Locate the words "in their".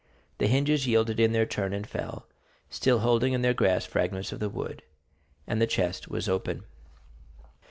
1.19-1.45, 3.33-3.53